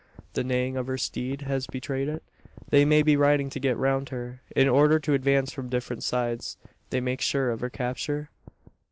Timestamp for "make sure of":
7.05-7.59